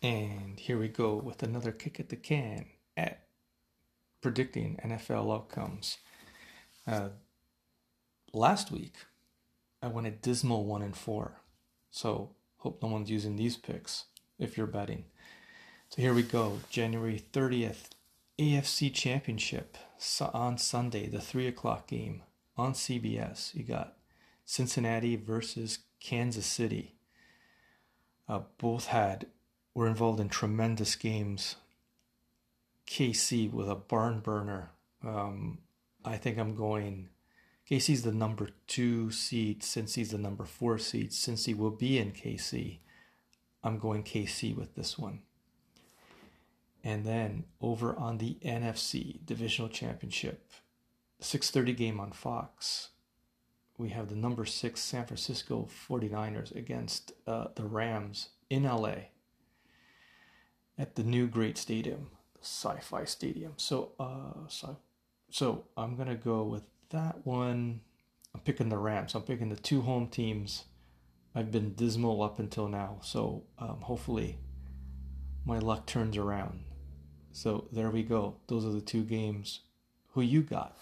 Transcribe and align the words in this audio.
And 0.00 0.60
here 0.60 0.78
we 0.78 0.86
go 0.86 1.16
with 1.16 1.42
another 1.42 1.72
kick 1.72 1.98
at 1.98 2.08
the 2.08 2.14
can 2.14 2.66
at 2.96 3.24
predicting 4.20 4.78
NFL 4.84 5.34
outcomes. 5.34 5.98
Uh, 6.86 7.08
last 8.32 8.70
week, 8.70 8.94
I 9.82 9.88
went 9.88 10.06
a 10.06 10.12
dismal 10.12 10.64
one 10.64 10.82
and 10.82 10.96
four. 10.96 11.40
So 11.90 12.36
hope 12.58 12.80
no 12.80 12.88
one's 12.88 13.10
using 13.10 13.34
these 13.34 13.56
picks 13.56 14.04
if 14.38 14.56
you're 14.56 14.68
betting. 14.68 15.06
So 15.88 16.00
here 16.00 16.14
we 16.14 16.22
go. 16.22 16.60
January 16.70 17.20
30th, 17.32 17.88
AFC 18.38 18.94
Championship 18.94 19.76
on 20.32 20.58
Sunday, 20.58 21.08
the 21.08 21.20
three 21.20 21.48
o'clock 21.48 21.88
game 21.88 22.22
on 22.56 22.72
CBS. 22.72 23.52
You 23.52 23.64
got 23.64 23.96
Cincinnati 24.44 25.16
versus 25.16 25.80
Kansas 25.98 26.46
City. 26.46 26.94
Uh, 28.28 28.42
both 28.58 28.86
had 28.86 29.26
were 29.74 29.88
involved 29.88 30.20
in 30.20 30.28
tremendous 30.28 30.94
games. 30.94 31.56
KC 32.86 33.52
with 33.52 33.68
a 33.68 33.74
barn 33.74 34.20
burner. 34.20 34.70
Um, 35.04 35.58
I 36.04 36.16
think 36.16 36.38
I'm 36.38 36.54
going. 36.54 37.08
KC's 37.68 38.02
the 38.02 38.12
number 38.12 38.50
two 38.68 39.10
seed. 39.10 39.62
Cincy's 39.62 40.12
the 40.12 40.18
number 40.18 40.44
four 40.44 40.78
seed. 40.78 41.10
Cincy 41.10 41.56
will 41.56 41.72
be 41.72 41.98
in 41.98 42.12
KC. 42.12 42.78
I'm 43.64 43.80
going 43.80 44.04
KC 44.04 44.56
with 44.56 44.76
this 44.76 44.96
one. 44.96 45.22
And 46.84 47.04
then 47.04 47.44
over 47.60 47.96
on 47.96 48.18
the 48.18 48.38
NFC 48.44 49.24
Divisional 49.24 49.68
Championship, 49.68 50.52
6:30 51.20 51.76
game 51.76 52.00
on 52.00 52.12
Fox. 52.12 52.90
We 53.76 53.90
have 53.90 54.08
the 54.08 54.16
number 54.16 54.44
6 54.44 54.80
San 54.80 55.06
Francisco 55.06 55.68
49ers 55.88 56.54
against 56.54 57.12
uh, 57.26 57.48
the 57.54 57.64
Rams 57.64 58.30
in 58.50 58.64
LA 58.64 59.10
at 60.76 60.94
the 60.94 61.02
new 61.02 61.26
great 61.26 61.58
stadium, 61.58 62.10
the 62.34 62.44
SoFi 62.44 63.04
Stadium. 63.04 63.52
So, 63.56 63.92
uh, 63.98 64.46
so, 64.48 64.78
so 65.30 65.64
I'm 65.76 65.96
gonna 65.96 66.14
go 66.14 66.44
with 66.44 66.62
that 66.90 67.26
one. 67.26 67.80
I'm 68.34 68.40
picking 68.40 68.68
the 68.68 68.78
Rams. 68.78 69.14
I'm 69.14 69.22
picking 69.22 69.48
the 69.48 69.56
two 69.56 69.82
home 69.82 70.08
teams. 70.08 70.64
I've 71.34 71.50
been 71.50 71.74
dismal 71.74 72.22
up 72.22 72.38
until 72.38 72.68
now, 72.68 72.98
so 73.02 73.44
um, 73.58 73.80
hopefully 73.82 74.38
my 75.44 75.58
luck 75.58 75.86
turns 75.86 76.16
around. 76.16 76.60
So 77.32 77.66
there 77.72 77.90
we 77.90 78.02
go. 78.02 78.36
Those 78.46 78.64
are 78.64 78.72
the 78.72 78.80
two 78.80 79.04
games. 79.04 79.60
Who 80.12 80.22
you 80.22 80.42
got? 80.42 80.76